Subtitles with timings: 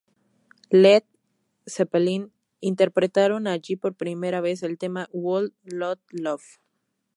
[0.71, 1.03] Led
[1.67, 6.57] Zeppelin interpretaron allí por primera vez el tema "Whole Lotta Love".